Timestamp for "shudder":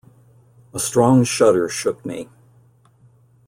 1.23-1.69